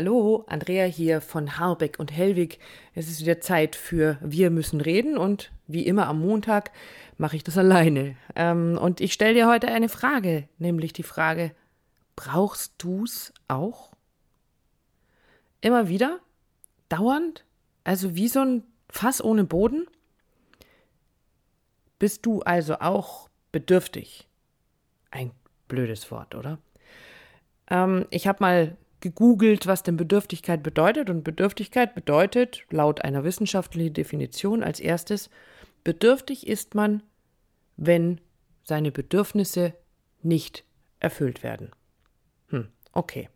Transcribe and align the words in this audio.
Hallo, 0.00 0.44
Andrea 0.46 0.84
hier 0.84 1.20
von 1.20 1.58
Harbeck 1.58 1.98
und 1.98 2.12
Hellwig. 2.12 2.60
Es 2.94 3.08
ist 3.08 3.20
wieder 3.22 3.40
Zeit 3.40 3.74
für 3.74 4.16
Wir 4.20 4.48
müssen 4.48 4.80
reden 4.80 5.18
und 5.18 5.50
wie 5.66 5.84
immer 5.84 6.06
am 6.06 6.20
Montag 6.20 6.70
mache 7.16 7.34
ich 7.34 7.42
das 7.42 7.58
alleine. 7.58 8.14
Ähm, 8.36 8.78
und 8.80 9.00
ich 9.00 9.12
stelle 9.12 9.34
dir 9.34 9.48
heute 9.48 9.66
eine 9.66 9.88
Frage, 9.88 10.48
nämlich 10.58 10.92
die 10.92 11.02
Frage, 11.02 11.52
brauchst 12.14 12.74
du's 12.78 13.32
auch? 13.48 13.90
Immer 15.62 15.88
wieder? 15.88 16.20
Dauernd? 16.88 17.44
Also 17.82 18.14
wie 18.14 18.28
so 18.28 18.38
ein 18.38 18.62
Fass 18.88 19.20
ohne 19.20 19.42
Boden? 19.42 19.88
Bist 21.98 22.24
du 22.24 22.42
also 22.42 22.78
auch 22.78 23.28
bedürftig? 23.50 24.28
Ein 25.10 25.32
blödes 25.66 26.08
Wort, 26.12 26.36
oder? 26.36 26.58
Ähm, 27.68 28.06
ich 28.10 28.28
habe 28.28 28.38
mal 28.38 28.76
gegoogelt, 29.00 29.66
was 29.66 29.82
denn 29.82 29.96
Bedürftigkeit 29.96 30.62
bedeutet. 30.62 31.10
Und 31.10 31.24
Bedürftigkeit 31.24 31.94
bedeutet 31.94 32.64
laut 32.70 33.04
einer 33.04 33.24
wissenschaftlichen 33.24 33.94
Definition 33.94 34.62
als 34.62 34.80
erstes, 34.80 35.30
bedürftig 35.84 36.46
ist 36.46 36.74
man, 36.74 37.02
wenn 37.76 38.20
seine 38.64 38.92
Bedürfnisse 38.92 39.74
nicht 40.22 40.64
erfüllt 41.00 41.42
werden. 41.42 41.70
Hm, 42.48 42.68
okay. 42.92 43.28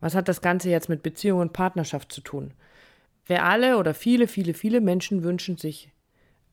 Was 0.00 0.14
hat 0.14 0.28
das 0.28 0.40
Ganze 0.40 0.70
jetzt 0.70 0.88
mit 0.88 1.02
Beziehung 1.02 1.40
und 1.40 1.52
Partnerschaft 1.52 2.12
zu 2.12 2.20
tun? 2.20 2.54
Wir 3.26 3.44
alle 3.44 3.76
oder 3.76 3.94
viele, 3.94 4.28
viele, 4.28 4.54
viele 4.54 4.80
Menschen 4.80 5.22
wünschen 5.22 5.58
sich 5.58 5.92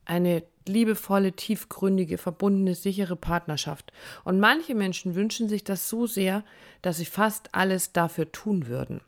eine 0.04 0.42
liebevolle, 0.68 1.32
tiefgründige, 1.32 2.18
verbundene, 2.18 2.74
sichere 2.74 3.16
Partnerschaft. 3.16 3.92
Und 4.24 4.40
manche 4.40 4.74
Menschen 4.74 5.14
wünschen 5.14 5.48
sich 5.48 5.64
das 5.64 5.88
so 5.88 6.06
sehr, 6.06 6.44
dass 6.82 6.98
sie 6.98 7.06
fast 7.06 7.54
alles 7.54 7.92
dafür 7.92 8.30
tun 8.32 8.66
würden. 8.66 9.00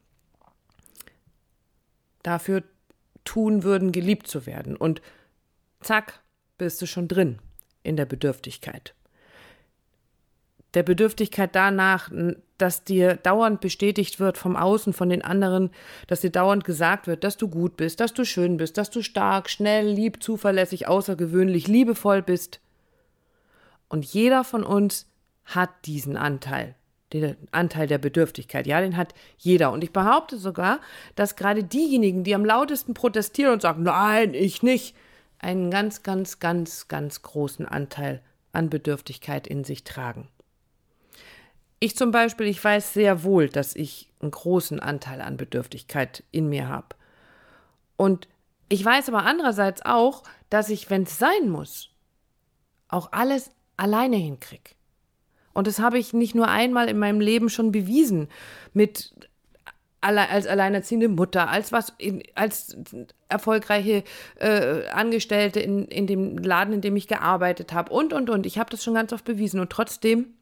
Dafür 2.23 2.65
tun 3.25 3.63
würden, 3.63 3.93
geliebt 3.93 4.27
zu 4.27 4.47
werden. 4.47 4.77
Und 4.77 5.03
zack, 5.81 6.21
bist 6.57 6.83
du 6.83 6.87
schon 6.87 7.09
drin 7.09 7.39
in 7.83 7.97
der 7.97 8.07
Bedürftigkeit 8.07 8.95
der 10.75 10.83
Bedürftigkeit 10.83 11.55
danach, 11.55 12.11
dass 12.59 12.85
dir 12.85 13.17
dauernd 13.17 13.61
bestätigt 13.61 14.21
wird 14.21 14.37
vom 14.37 14.57
Außen, 14.57 14.93
von 14.93 15.09
den 15.09 15.23
anderen, 15.23 15.71
dass 16.07 16.21
dir 16.21 16.31
dauernd 16.31 16.65
gesagt 16.65 17.07
wird, 17.07 17.25
dass 17.25 17.37
du 17.37 17.49
gut 17.49 17.77
bist, 17.77 18.01
dass 18.01 18.13
du 18.13 18.25
schön 18.25 18.57
bist, 18.57 18.77
dass 18.77 18.91
du 18.91 19.03
stark, 19.03 19.49
schnell, 19.49 19.89
lieb, 19.89 20.23
zuverlässig, 20.23 20.89
außergewöhnlich, 20.89 21.69
liebevoll 21.69 22.23
bist. 22.23 22.61
Und 23.89 24.05
jeder 24.05 24.45
von 24.45 24.65
uns 24.65 25.07
hat 25.45 25.71
diesen 25.87 26.17
Anteil, 26.17 26.75
den 27.13 27.37
Anteil 27.53 27.87
der 27.87 27.99
Bedürftigkeit. 27.99 28.67
Ja, 28.67 28.81
den 28.83 28.99
hat 28.99 29.15
jeder. 29.39 29.73
Und 29.73 29.83
ich 29.83 29.93
behaupte 29.93 30.37
sogar, 30.37 30.81
dass 31.15 31.37
gerade 31.37 31.65
diejenigen, 31.65 32.25
die 32.25 32.35
am 32.35 32.45
lautesten 32.45 32.93
protestieren 32.93 33.55
und 33.55 33.63
sagen, 33.63 33.85
nein, 33.85 34.35
ich 34.35 34.63
nicht, 34.63 34.95
einen 35.39 35.71
ganz, 35.71 36.03
ganz, 36.03 36.41
ganz, 36.41 36.89
ganz 36.89 37.23
großen 37.23 37.65
Anteil 37.65 38.21
an 38.53 38.69
Bedürftigkeit 38.69 39.47
in 39.47 39.65
sich 39.65 39.85
tragen. 39.85 40.29
Ich 41.81 41.97
zum 41.97 42.11
Beispiel, 42.11 42.47
ich 42.47 42.63
weiß 42.63 42.93
sehr 42.93 43.23
wohl, 43.23 43.49
dass 43.49 43.77
ich 43.77 44.11
einen 44.21 44.33
großen 44.33 44.81
Anteil 44.81 45.21
an 45.21 45.37
Bedürftigkeit 45.37 46.25
in 46.33 46.49
mir 46.49 46.69
habe. 46.69 46.97
Und 47.97 48.29
ich 48.69 48.85
weiß 48.85 49.09
aber 49.09 49.25
andererseits 49.25 49.83
auch, 49.85 50.25
dass 50.51 50.71
ich, 50.71 50.91
wenn 50.91 51.05
es 51.05 51.19
sein 51.19 51.49
muss, 51.49 51.91
auch 52.89 53.13
alles 53.13 53.51
alleine 53.77 54.17
hinkriege. 54.17 54.73
Und 55.53 55.67
das 55.67 55.79
habe 55.79 55.99
ich 55.99 56.13
nicht 56.13 56.35
nur 56.35 56.49
einmal 56.49 56.89
in 56.89 56.99
meinem 56.99 57.21
Leben 57.21 57.49
schon 57.49 57.73
bewiesen, 57.73 58.29
mit 58.73 59.13
als 60.01 60.47
alleinerziehende 60.47 61.09
Mutter, 61.09 61.49
als 61.49 61.73
was 61.73 61.93
als 62.37 62.77
erfolgreiche 63.29 64.05
äh, 64.37 64.87
Angestellte 64.89 65.59
in, 65.59 65.87
in 65.87 66.07
dem 66.07 66.39
Laden, 66.39 66.75
in 66.75 66.81
dem 66.81 66.95
ich 66.95 67.09
gearbeitet 67.09 67.73
habe 67.73 67.93
und 67.93 68.13
und 68.13 68.31
und. 68.31 68.47
Ich 68.47 68.59
habe 68.59 68.71
das 68.71 68.85
schon 68.85 68.95
ganz 68.95 69.13
oft 69.13 69.25
bewiesen 69.25 69.59
und 69.59 69.71
trotzdem 69.71 70.35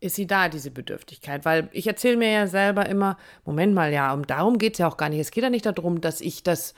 ist 0.00 0.14
sie 0.14 0.26
da, 0.26 0.48
diese 0.48 0.70
Bedürftigkeit? 0.70 1.44
Weil 1.44 1.68
ich 1.72 1.86
erzähle 1.86 2.16
mir 2.16 2.30
ja 2.30 2.46
selber 2.46 2.86
immer, 2.86 3.16
Moment 3.44 3.74
mal, 3.74 3.92
ja, 3.92 4.12
um 4.12 4.26
darum 4.26 4.58
geht 4.58 4.74
es 4.74 4.78
ja 4.78 4.88
auch 4.88 4.96
gar 4.96 5.08
nicht. 5.08 5.20
Es 5.20 5.30
geht 5.30 5.42
ja 5.42 5.50
nicht 5.50 5.66
darum, 5.66 6.00
dass 6.00 6.20
ich 6.20 6.42
das 6.42 6.74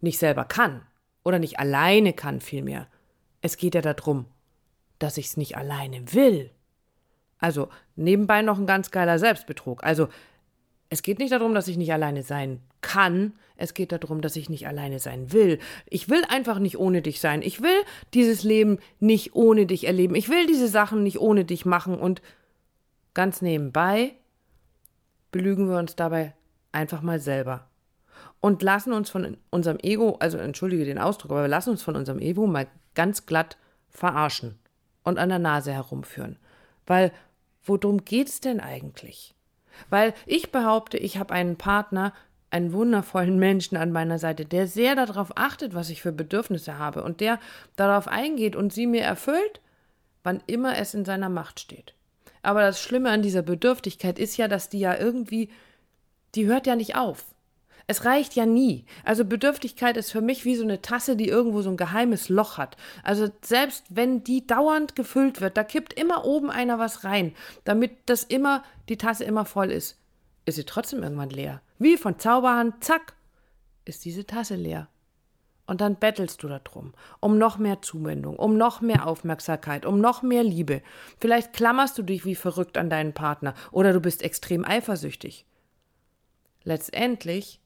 nicht 0.00 0.18
selber 0.18 0.44
kann 0.44 0.82
oder 1.24 1.38
nicht 1.38 1.58
alleine 1.58 2.12
kann, 2.12 2.40
vielmehr. 2.40 2.86
Es 3.40 3.56
geht 3.56 3.74
ja 3.74 3.80
darum, 3.80 4.26
dass 4.98 5.16
ich 5.16 5.26
es 5.26 5.36
nicht 5.36 5.56
alleine 5.56 6.12
will. 6.12 6.50
Also 7.38 7.68
nebenbei 7.96 8.42
noch 8.42 8.58
ein 8.58 8.66
ganz 8.66 8.90
geiler 8.90 9.18
Selbstbetrug. 9.18 9.82
Also 9.82 10.08
es 10.90 11.02
geht 11.02 11.18
nicht 11.18 11.32
darum, 11.32 11.54
dass 11.54 11.68
ich 11.68 11.78
nicht 11.78 11.92
alleine 11.92 12.22
sein 12.22 12.60
kann. 12.82 13.32
Es 13.56 13.74
geht 13.74 13.92
darum, 13.92 14.20
dass 14.20 14.36
ich 14.36 14.50
nicht 14.50 14.66
alleine 14.66 14.98
sein 14.98 15.32
will. 15.32 15.58
Ich 15.86 16.08
will 16.08 16.22
einfach 16.28 16.58
nicht 16.58 16.78
ohne 16.78 17.00
dich 17.00 17.20
sein. 17.20 17.42
Ich 17.42 17.62
will 17.62 17.84
dieses 18.12 18.42
Leben 18.42 18.78
nicht 18.98 19.34
ohne 19.34 19.66
dich 19.66 19.86
erleben. 19.86 20.14
Ich 20.14 20.28
will 20.28 20.46
diese 20.46 20.68
Sachen 20.68 21.02
nicht 21.02 21.20
ohne 21.20 21.44
dich 21.44 21.64
machen 21.64 21.98
und 21.98 22.20
Ganz 23.14 23.42
nebenbei 23.42 24.14
belügen 25.30 25.68
wir 25.68 25.78
uns 25.78 25.96
dabei 25.96 26.34
einfach 26.72 27.02
mal 27.02 27.20
selber 27.20 27.68
und 28.40 28.62
lassen 28.62 28.92
uns 28.92 29.10
von 29.10 29.36
unserem 29.50 29.78
Ego, 29.82 30.16
also 30.20 30.38
entschuldige 30.38 30.84
den 30.84 30.98
Ausdruck, 30.98 31.32
aber 31.32 31.42
wir 31.42 31.48
lassen 31.48 31.70
uns 31.70 31.82
von 31.82 31.96
unserem 31.96 32.18
Ego 32.18 32.46
mal 32.46 32.66
ganz 32.94 33.26
glatt 33.26 33.56
verarschen 33.88 34.58
und 35.04 35.18
an 35.18 35.28
der 35.28 35.38
Nase 35.38 35.72
herumführen. 35.72 36.38
Weil, 36.86 37.12
worum 37.64 38.04
geht 38.04 38.28
es 38.28 38.40
denn 38.40 38.60
eigentlich? 38.60 39.34
Weil 39.88 40.14
ich 40.26 40.52
behaupte, 40.52 40.96
ich 40.98 41.18
habe 41.18 41.34
einen 41.34 41.56
Partner, 41.56 42.12
einen 42.50 42.72
wundervollen 42.72 43.38
Menschen 43.38 43.76
an 43.76 43.92
meiner 43.92 44.18
Seite, 44.18 44.44
der 44.44 44.66
sehr 44.66 44.96
darauf 44.96 45.36
achtet, 45.36 45.74
was 45.74 45.90
ich 45.90 46.02
für 46.02 46.12
Bedürfnisse 46.12 46.78
habe 46.78 47.04
und 47.04 47.20
der 47.20 47.38
darauf 47.76 48.08
eingeht 48.08 48.56
und 48.56 48.72
sie 48.72 48.86
mir 48.86 49.02
erfüllt, 49.02 49.60
wann 50.22 50.42
immer 50.46 50.76
es 50.76 50.94
in 50.94 51.04
seiner 51.04 51.28
Macht 51.28 51.60
steht. 51.60 51.94
Aber 52.42 52.62
das 52.62 52.80
Schlimme 52.80 53.10
an 53.10 53.22
dieser 53.22 53.42
Bedürftigkeit 53.42 54.18
ist 54.18 54.36
ja, 54.36 54.48
dass 54.48 54.68
die 54.68 54.80
ja 54.80 54.96
irgendwie, 54.96 55.50
die 56.34 56.46
hört 56.46 56.66
ja 56.66 56.76
nicht 56.76 56.96
auf. 56.96 57.24
Es 57.86 58.04
reicht 58.04 58.36
ja 58.36 58.46
nie. 58.46 58.84
Also 59.04 59.24
Bedürftigkeit 59.24 59.96
ist 59.96 60.12
für 60.12 60.20
mich 60.20 60.44
wie 60.44 60.54
so 60.54 60.62
eine 60.62 60.80
Tasse, 60.80 61.16
die 61.16 61.28
irgendwo 61.28 61.60
so 61.60 61.70
ein 61.70 61.76
geheimes 61.76 62.28
Loch 62.28 62.56
hat. 62.56 62.76
Also 63.02 63.30
selbst 63.42 63.84
wenn 63.88 64.22
die 64.22 64.46
dauernd 64.46 64.94
gefüllt 64.94 65.40
wird, 65.40 65.56
da 65.56 65.64
kippt 65.64 65.94
immer 65.94 66.24
oben 66.24 66.50
einer 66.50 66.78
was 66.78 67.02
rein, 67.02 67.34
damit 67.64 67.90
das 68.06 68.22
immer, 68.22 68.62
die 68.88 68.96
Tasse 68.96 69.24
immer 69.24 69.44
voll 69.44 69.72
ist, 69.72 69.98
ist 70.44 70.54
sie 70.54 70.64
trotzdem 70.64 71.02
irgendwann 71.02 71.30
leer. 71.30 71.62
Wie 71.78 71.96
von 71.96 72.18
Zauberhand, 72.18 72.84
zack, 72.84 73.14
ist 73.84 74.04
diese 74.04 74.24
Tasse 74.24 74.54
leer. 74.54 74.86
Und 75.70 75.80
dann 75.80 75.94
bettelst 75.94 76.42
du 76.42 76.48
darum, 76.48 76.94
um 77.20 77.38
noch 77.38 77.56
mehr 77.56 77.80
Zuwendung, 77.80 78.34
um 78.34 78.56
noch 78.56 78.80
mehr 78.80 79.06
Aufmerksamkeit, 79.06 79.86
um 79.86 80.00
noch 80.00 80.20
mehr 80.20 80.42
Liebe. 80.42 80.82
Vielleicht 81.20 81.52
klammerst 81.52 81.96
du 81.96 82.02
dich 82.02 82.24
wie 82.24 82.34
verrückt 82.34 82.76
an 82.76 82.90
deinen 82.90 83.12
Partner 83.12 83.54
oder 83.70 83.92
du 83.92 84.00
bist 84.00 84.22
extrem 84.24 84.64
eifersüchtig. 84.64 85.46
Letztendlich 86.64 87.60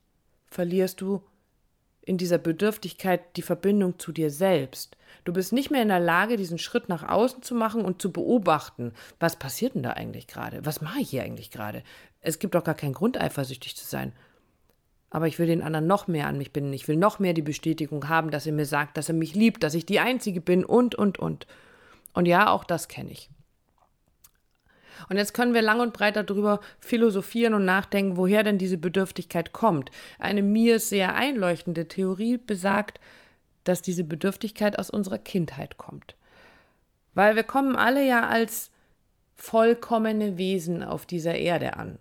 verlierst 0.48 1.00
du 1.00 1.22
in 2.02 2.18
dieser 2.18 2.36
Bedürftigkeit 2.36 3.38
die 3.38 3.42
Verbindung 3.42 3.98
zu 3.98 4.12
dir 4.12 4.30
selbst. 4.30 4.98
Du 5.24 5.32
bist 5.32 5.54
nicht 5.54 5.70
mehr 5.70 5.80
in 5.80 5.88
der 5.88 5.98
Lage, 5.98 6.36
diesen 6.36 6.58
Schritt 6.58 6.90
nach 6.90 7.08
außen 7.08 7.42
zu 7.42 7.54
machen 7.54 7.86
und 7.86 8.02
zu 8.02 8.12
beobachten, 8.12 8.92
was 9.18 9.38
passiert 9.38 9.76
denn 9.76 9.82
da 9.82 9.92
eigentlich 9.92 10.26
gerade? 10.26 10.66
Was 10.66 10.82
mache 10.82 11.00
ich 11.00 11.08
hier 11.08 11.22
eigentlich 11.22 11.50
gerade? 11.50 11.82
Es 12.20 12.38
gibt 12.38 12.54
doch 12.54 12.64
gar 12.64 12.74
keinen 12.74 12.92
Grund, 12.92 13.18
eifersüchtig 13.18 13.76
zu 13.76 13.86
sein 13.86 14.12
aber 15.14 15.28
ich 15.28 15.38
will 15.38 15.46
den 15.46 15.62
anderen 15.62 15.86
noch 15.86 16.08
mehr 16.08 16.26
an 16.26 16.38
mich 16.38 16.52
binden. 16.52 16.72
Ich 16.72 16.88
will 16.88 16.96
noch 16.96 17.20
mehr 17.20 17.34
die 17.34 17.40
Bestätigung 17.40 18.08
haben, 18.08 18.32
dass 18.32 18.46
er 18.46 18.52
mir 18.52 18.66
sagt, 18.66 18.96
dass 18.96 19.08
er 19.08 19.14
mich 19.14 19.36
liebt, 19.36 19.62
dass 19.62 19.74
ich 19.74 19.86
die 19.86 20.00
Einzige 20.00 20.40
bin 20.40 20.64
und, 20.64 20.96
und, 20.96 21.20
und. 21.20 21.46
Und 22.14 22.26
ja, 22.26 22.50
auch 22.50 22.64
das 22.64 22.88
kenne 22.88 23.12
ich. 23.12 23.30
Und 25.08 25.16
jetzt 25.16 25.32
können 25.32 25.54
wir 25.54 25.62
lang 25.62 25.78
und 25.78 25.92
breit 25.92 26.16
darüber 26.16 26.58
philosophieren 26.80 27.54
und 27.54 27.64
nachdenken, 27.64 28.16
woher 28.16 28.42
denn 28.42 28.58
diese 28.58 28.76
Bedürftigkeit 28.76 29.52
kommt. 29.52 29.92
Eine 30.18 30.42
mir 30.42 30.80
sehr 30.80 31.14
einleuchtende 31.14 31.86
Theorie 31.86 32.36
besagt, 32.36 32.98
dass 33.62 33.82
diese 33.82 34.02
Bedürftigkeit 34.02 34.80
aus 34.80 34.90
unserer 34.90 35.18
Kindheit 35.18 35.78
kommt. 35.78 36.16
Weil 37.14 37.36
wir 37.36 37.44
kommen 37.44 37.76
alle 37.76 38.04
ja 38.04 38.26
als 38.26 38.72
vollkommene 39.36 40.38
Wesen 40.38 40.82
auf 40.82 41.06
dieser 41.06 41.36
Erde 41.36 41.76
an. 41.76 42.00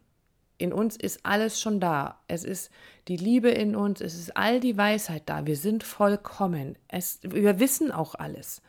In 0.64 0.72
uns 0.72 0.96
ist 0.96 1.26
alles 1.26 1.60
schon 1.60 1.82
da. 1.82 2.22
Es 2.30 2.46
ist 2.46 2.72
die 3.10 3.18
Liebe 3.18 3.50
in 3.50 3.76
uns, 3.76 4.00
es 4.00 4.16
ist 4.16 4.38
all 4.38 4.62
die 4.62 4.78
Weisheit 4.78 5.24
da. 5.26 5.46
Wir 5.46 5.58
sind 5.58 5.84
vollkommen. 5.84 6.78
Es, 6.88 7.20
wir 7.22 7.60
wissen 7.60 7.92
auch 7.92 8.16
alles. 8.16 8.62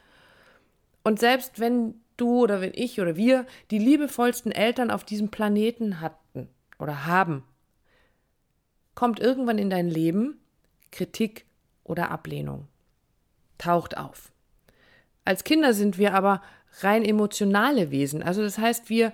Und 1.05 1.21
selbst 1.21 1.61
wenn 1.61 1.95
du 2.17 2.43
oder 2.43 2.61
wenn 2.61 2.73
ich 2.75 3.01
oder 3.01 3.15
wir 3.15 3.47
die 3.71 3.79
liebevollsten 3.79 4.51
Eltern 4.51 4.91
auf 4.91 5.05
diesem 5.05 5.29
Planeten 5.29 6.01
hatten 6.01 6.49
oder 6.81 7.07
haben, 7.07 7.45
kommt 8.97 9.21
irgendwann 9.21 9.59
in 9.59 9.71
dein 9.71 9.87
Leben 9.87 10.41
Kritik 10.91 11.47
oder 11.85 12.11
Ablehnung. 12.11 12.67
Taucht 13.57 13.97
auf. 13.97 14.33
Als 15.25 15.45
Kinder 15.45 15.73
sind 15.73 15.97
wir 15.97 16.15
aber 16.15 16.43
rein 16.81 17.05
emotionale 17.05 17.93
Wesen. 17.93 18.21
Also 18.21 18.43
das 18.43 18.59
heißt, 18.59 18.91
wir, 18.91 19.13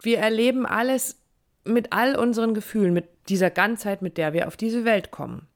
wir 0.00 0.16
erleben 0.16 0.64
alles 0.64 1.18
mit 1.64 1.92
all 1.92 2.16
unseren 2.16 2.54
Gefühlen, 2.54 2.92
mit 2.92 3.08
dieser 3.28 3.50
Ganzheit, 3.50 4.02
mit 4.02 4.18
der 4.18 4.32
wir 4.32 4.48
auf 4.48 4.56
diese 4.56 4.84
Welt 4.84 5.10
kommen. 5.10 5.46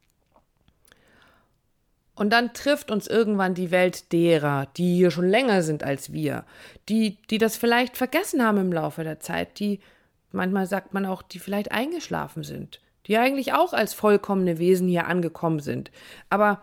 Und 2.14 2.31
dann 2.31 2.55
trifft 2.55 2.91
uns 2.91 3.06
irgendwann 3.06 3.55
die 3.55 3.70
Welt 3.70 4.12
derer, 4.12 4.69
die 4.76 4.97
hier 4.97 5.11
schon 5.11 5.29
länger 5.29 5.62
sind 5.62 5.85
als 5.85 6.12
wir, 6.12 6.44
die, 6.88 7.19
die 7.29 7.38
das 7.38 7.58
vielleicht 7.58 7.97
vergessen 7.97 8.43
haben 8.43 8.58
im 8.58 8.73
Laufe 8.73 9.05
der 9.05 9.20
Zeit, 9.20 9.58
die, 9.58 9.81
manchmal 10.32 10.67
sagt 10.67 10.94
man 10.94 11.05
auch, 11.05 11.20
die 11.20 11.38
vielleicht 11.38 11.73
eingeschlafen 11.73 12.43
sind, 12.43 12.81
die 13.06 13.19
eigentlich 13.19 13.52
auch 13.52 13.75
als 13.75 13.93
vollkommene 13.93 14.59
Wesen 14.59 14.88
hier 14.88 15.06
angekommen 15.06 15.61
sind. 15.61 15.91
Aber 16.31 16.62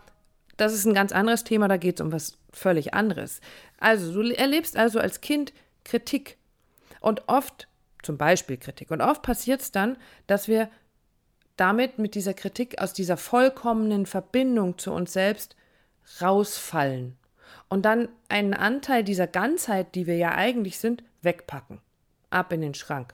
das 0.58 0.74
ist 0.74 0.86
ein 0.86 0.96
ganz 0.96 1.12
anderes 1.12 1.44
Thema, 1.44 1.68
da 1.68 1.78
geht 1.78 2.00
es 2.00 2.02
um 2.06 2.12
was 2.12 2.38
völlig 2.52 2.96
anderes. 2.96 3.40
Also, 3.80 4.12
du 4.24 4.36
erlebst 4.36 4.76
also 4.76 5.00
als 5.00 5.22
Kind 5.22 5.54
Kritik. 5.84 6.38
Und 7.00 7.28
oft, 7.28 7.68
zum 8.04 8.18
Beispiel 8.18 8.58
Kritik, 8.58 8.92
und 8.92 9.02
oft 9.02 9.22
passiert 9.22 9.62
es 9.62 9.72
dann, 9.72 9.98
dass 10.28 10.48
wir 10.48 10.70
damit 11.56 12.00
mit 12.00 12.16
dieser 12.16 12.34
Kritik 12.34 12.82
aus 12.82 12.94
dieser 12.94 13.18
vollkommenen 13.18 14.06
Verbindung 14.06 14.78
zu 14.78 14.92
uns 14.92 15.14
selbst 15.14 15.56
rausfallen 16.22 17.16
und 17.70 17.84
dann 17.84 18.10
einen 18.30 18.54
Anteil 18.54 19.04
dieser 19.04 19.28
Ganzheit, 19.28 19.96
die 19.96 20.08
wir 20.08 20.18
ja 20.18 20.36
eigentlich 20.36 20.80
sind, 20.80 21.04
wegpacken. 21.22 21.80
Ab 22.30 22.52
in 22.52 22.62
den 22.62 22.74
Schrank. 22.74 23.14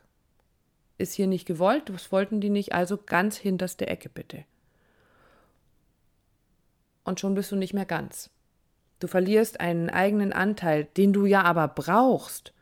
Ist 0.97 1.13
hier 1.13 1.27
nicht 1.27 1.45
gewollt, 1.45 1.89
das 1.89 2.11
wollten 2.11 2.41
die 2.41 2.49
nicht, 2.49 2.73
also 2.73 2.97
ganz 2.97 3.37
hinterste 3.37 3.87
Ecke 3.87 4.09
bitte. 4.09 4.45
Und 7.03 7.19
schon 7.19 7.35
bist 7.35 7.51
du 7.51 7.55
nicht 7.55 7.73
mehr 7.73 7.85
ganz. 7.85 8.29
Du 8.99 9.07
verlierst 9.07 9.59
einen 9.59 9.89
eigenen 9.89 10.33
Anteil, 10.33 10.85
den 10.85 11.13
du 11.13 11.25
ja 11.25 11.43
aber 11.43 11.67
brauchst, 11.67 12.53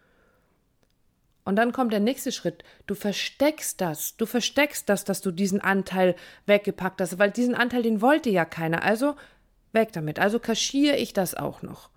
und 1.47 1.55
dann 1.55 1.71
kommt 1.71 1.93
der 1.93 2.01
nächste 2.01 2.33
Schritt. 2.33 2.65
Du 2.87 2.93
versteckst 2.93 3.79
das. 3.79 4.17
Du 4.17 4.25
versteckst 4.25 4.89
das, 4.89 5.05
dass 5.05 5.21
du 5.21 5.31
diesen 5.31 5.61
Anteil 5.61 6.17
weggepackt 6.45 6.99
hast, 6.99 7.19
weil 7.19 7.31
diesen 7.31 7.55
Anteil, 7.55 7.83
den 7.83 8.01
wollte 8.01 8.29
ja 8.29 8.43
keiner. 8.43 8.83
Also 8.83 9.15
weg 9.71 9.93
damit. 9.93 10.19
Also 10.19 10.39
kaschiere 10.39 10.97
ich 10.97 11.13
das 11.13 11.35
auch 11.35 11.61
noch. 11.61 11.89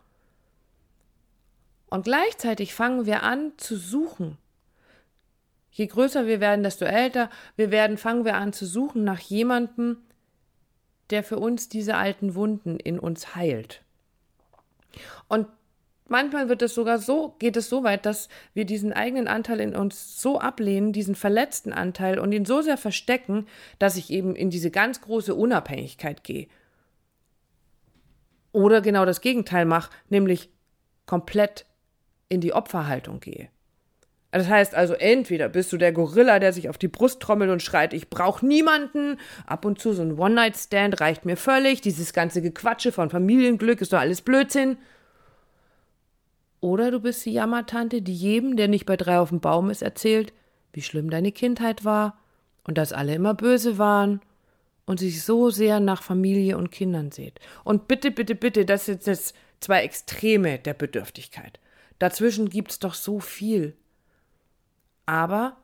Und 1.89 2.05
gleichzeitig 2.05 2.75
fangen 2.75 3.07
wir 3.07 3.25
an 3.25 3.51
zu 3.57 3.77
suchen. 3.77 4.39
Je 5.73 5.89
größer 5.89 6.29
wir 6.29 6.39
werden, 6.39 6.63
desto 6.63 6.85
älter 6.85 7.29
wir 7.57 7.73
werden, 7.73 7.99
fangen 7.99 8.25
wir 8.25 8.37
an 8.37 8.53
zu 8.53 8.67
suchen 8.67 9.03
nach 9.03 9.19
jemandem, 9.19 9.99
der 11.11 11.25
für 11.25 11.41
uns 11.41 11.69
diese 11.69 11.97
alten 11.97 12.37
Wunden 12.37 12.79
in 12.79 13.01
uns 13.01 13.35
heilt. 13.35 13.83
Und 15.27 15.49
Manchmal 16.11 16.49
wird 16.49 16.61
es 16.61 16.75
sogar 16.75 16.99
so, 16.99 17.37
geht 17.39 17.57
es 17.57 17.69
so 17.69 17.85
weit, 17.85 18.05
dass 18.05 18.29
wir 18.53 18.65
diesen 18.65 18.93
eigenen 18.93 19.29
Anteil 19.29 19.61
in 19.61 19.77
uns 19.77 20.21
so 20.21 20.41
ablehnen, 20.41 20.93
diesen 20.93 21.15
verletzten 21.15 21.73
Anteil 21.73 22.19
und 22.19 22.33
ihn 22.33 22.45
so 22.45 22.63
sehr 22.63 22.77
verstecken, 22.77 23.47
dass 23.79 23.97
ich 23.97 24.11
eben 24.11 24.35
in 24.35 24.51
diese 24.51 24.73
ganz 24.73 25.03
große 25.03 25.37
Unabhängigkeit 25.37 26.25
gehe. 26.25 26.49
Oder 28.51 28.81
genau 28.81 29.05
das 29.05 29.21
Gegenteil 29.21 29.67
mache, 29.67 29.93
nämlich 30.09 30.51
komplett 31.07 31.65
in 32.29 32.41
die 32.41 32.55
Opferhaltung 32.55 33.21
gehe. 33.21 33.49
Das 34.33 34.49
heißt 34.49 34.75
also, 34.75 34.95
entweder 34.95 35.49
bist 35.49 35.73
du 35.73 35.77
der 35.77 35.93
Gorilla, 35.93 36.41
der 36.41 36.53
sich 36.53 36.69
auf 36.69 36.79
die 36.79 36.89
Brust 36.89 37.21
trommelt 37.21 37.53
und 37.53 37.63
schreit, 37.63 37.95
ich 37.95 38.11
brauche 38.11 38.45
niemanden, 38.45 39.17
ab 39.47 39.65
und 39.65 39.79
zu 39.79 39.93
so 39.93 40.03
ein 40.03 40.19
One-Night-Stand 40.19 41.01
reicht 41.01 41.25
mir 41.25 41.37
völlig, 41.37 41.83
dieses 41.83 42.13
ganze 42.13 42.43
Gequatsche 42.43 42.91
von 42.91 43.11
Familienglück 43.11 43.81
ist 43.81 43.93
doch 43.93 44.01
alles 44.01 44.23
Blödsinn. 44.23 44.77
Oder 46.61 46.91
du 46.91 47.01
bist 47.01 47.25
die 47.25 47.33
Jammertante, 47.33 48.03
die 48.03 48.15
jedem, 48.15 48.57
der 48.57 48.69
nicht 48.69 48.87
bei 48.87 48.97
drei 48.97 49.19
auf 49.19 49.31
dem 49.31 49.41
Baum 49.41 49.71
ist, 49.71 49.83
erzählt, 49.83 50.33
wie 50.73 50.83
schlimm 50.83 51.11
deine 51.11 51.33
Kindheit 51.33 51.85
war 51.85 52.19
und 52.65 52.77
dass 52.79 52.93
alle 52.93 53.15
immer 53.15 53.35
böse 53.35 53.79
waren 53.79 54.21
und 54.85 55.01
sich 55.01 55.23
so 55.23 55.51
sehr 55.51 55.81
nach 55.81 56.03
Familie 56.03 56.59
und 56.59 56.71
Kindern 56.71 57.11
seht. 57.13 57.41
Und 57.65 57.89
bitte, 57.89 58.11
bitte, 58.11 58.35
bitte, 58.35 58.65
das 58.65 58.87
sind 58.87 59.07
jetzt 59.07 59.35
zwei 59.61 59.83
Extreme 59.83 60.59
der 60.59 60.75
Bedürftigkeit. 60.75 61.61
Dazwischen 61.99 62.51
gibt's 62.51 62.79
doch 62.79 62.95
so 62.95 63.21
viel. 63.21 63.77
Aber 65.07 65.57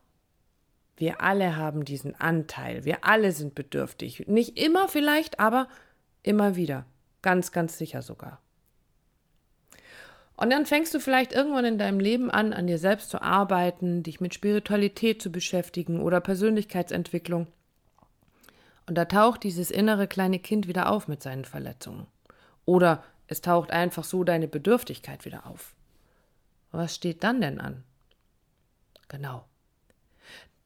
wir 0.96 1.20
alle 1.20 1.56
haben 1.56 1.84
diesen 1.84 2.14
Anteil. 2.14 2.84
Wir 2.84 3.04
alle 3.04 3.32
sind 3.32 3.54
bedürftig. 3.54 4.26
Nicht 4.28 4.58
immer 4.58 4.88
vielleicht, 4.88 5.40
aber 5.40 5.68
immer 6.22 6.56
wieder. 6.56 6.86
Ganz, 7.22 7.52
ganz 7.52 7.78
sicher 7.78 8.02
sogar. 8.02 8.40
Und 10.36 10.50
dann 10.50 10.66
fängst 10.66 10.92
du 10.92 11.00
vielleicht 11.00 11.32
irgendwann 11.32 11.64
in 11.64 11.78
deinem 11.78 11.98
Leben 11.98 12.30
an, 12.30 12.52
an 12.52 12.66
dir 12.66 12.78
selbst 12.78 13.08
zu 13.08 13.22
arbeiten, 13.22 14.02
dich 14.02 14.20
mit 14.20 14.34
Spiritualität 14.34 15.22
zu 15.22 15.32
beschäftigen 15.32 16.00
oder 16.02 16.20
Persönlichkeitsentwicklung. 16.20 17.46
Und 18.86 18.96
da 18.96 19.06
taucht 19.06 19.42
dieses 19.42 19.70
innere 19.70 20.06
kleine 20.06 20.38
Kind 20.38 20.68
wieder 20.68 20.90
auf 20.90 21.08
mit 21.08 21.22
seinen 21.22 21.44
Verletzungen. 21.44 22.06
Oder 22.66 23.02
es 23.28 23.40
taucht 23.40 23.70
einfach 23.70 24.04
so 24.04 24.24
deine 24.24 24.46
Bedürftigkeit 24.46 25.24
wieder 25.24 25.46
auf. 25.46 25.74
Was 26.70 26.94
steht 26.94 27.24
dann 27.24 27.40
denn 27.40 27.58
an? 27.58 27.82
Genau. 29.08 29.44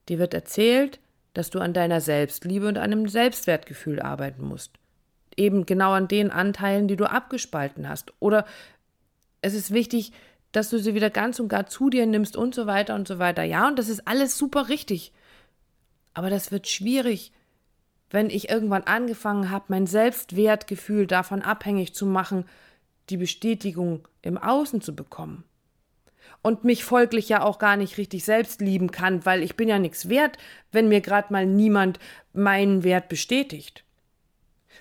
Dir 0.08 0.18
wird 0.18 0.34
erzählt, 0.34 0.98
dass 1.34 1.50
du 1.50 1.60
an 1.60 1.72
deiner 1.72 2.00
Selbstliebe 2.00 2.66
und 2.66 2.78
einem 2.78 3.08
Selbstwertgefühl 3.08 4.00
arbeiten 4.00 4.44
musst. 4.44 4.72
Eben 5.36 5.64
genau 5.64 5.92
an 5.92 6.08
den 6.08 6.30
Anteilen, 6.30 6.88
die 6.88 6.96
du 6.96 7.08
abgespalten 7.08 7.88
hast. 7.88 8.12
Oder 8.18 8.44
es 9.42 9.54
ist 9.54 9.72
wichtig, 9.72 10.12
dass 10.52 10.70
du 10.70 10.78
sie 10.78 10.94
wieder 10.94 11.10
ganz 11.10 11.38
und 11.40 11.48
gar 11.48 11.66
zu 11.66 11.90
dir 11.90 12.06
nimmst 12.06 12.36
und 12.36 12.54
so 12.54 12.66
weiter 12.66 12.94
und 12.94 13.06
so 13.06 13.18
weiter. 13.18 13.44
Ja, 13.44 13.68
und 13.68 13.78
das 13.78 13.88
ist 13.88 14.06
alles 14.06 14.36
super 14.36 14.68
richtig. 14.68 15.12
Aber 16.12 16.28
das 16.30 16.50
wird 16.50 16.66
schwierig, 16.66 17.32
wenn 18.10 18.30
ich 18.30 18.50
irgendwann 18.50 18.82
angefangen 18.82 19.50
habe, 19.50 19.66
mein 19.68 19.86
Selbstwertgefühl 19.86 21.06
davon 21.06 21.42
abhängig 21.42 21.94
zu 21.94 22.04
machen, 22.06 22.44
die 23.08 23.16
Bestätigung 23.16 24.06
im 24.22 24.36
Außen 24.36 24.80
zu 24.80 24.94
bekommen. 24.94 25.44
Und 26.42 26.64
mich 26.64 26.84
folglich 26.84 27.28
ja 27.28 27.42
auch 27.42 27.58
gar 27.58 27.76
nicht 27.76 27.98
richtig 27.98 28.24
selbst 28.24 28.60
lieben 28.60 28.90
kann, 28.90 29.24
weil 29.26 29.42
ich 29.42 29.56
bin 29.56 29.68
ja 29.68 29.78
nichts 29.78 30.08
wert, 30.08 30.38
wenn 30.72 30.88
mir 30.88 31.00
gerade 31.00 31.32
mal 31.32 31.46
niemand 31.46 31.98
meinen 32.32 32.82
Wert 32.82 33.08
bestätigt. 33.08 33.84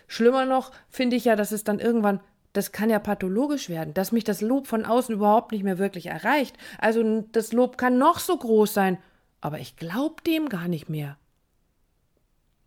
Schlimmer 0.08 0.46
noch 0.46 0.72
finde 0.90 1.16
ich 1.16 1.26
ja, 1.26 1.36
dass 1.36 1.52
es 1.52 1.64
dann 1.64 1.80
irgendwann 1.80 2.22
das 2.54 2.72
kann 2.72 2.90
ja 2.90 3.00
pathologisch 3.00 3.70
werden, 3.70 3.94
dass 3.94 4.12
mich 4.12 4.24
das 4.24 4.42
Lob 4.42 4.68
von 4.68 4.86
außen 4.86 5.16
überhaupt 5.16 5.52
nicht 5.52 5.64
mehr 5.64 5.78
wirklich 5.78 6.08
erreicht. 6.08 6.58
Also 6.80 7.22
das 7.32 7.54
Lob 7.54 7.78
kann 7.78 7.98
noch 7.98 8.20
so 8.20 8.36
groß 8.36 8.74
sein, 8.74 8.98
aber 9.42 9.60
ich 9.60 9.76
glaube 9.78 10.22
dem 10.26 10.50
gar 10.50 10.68
nicht 10.68 10.90
mehr. 10.90 11.18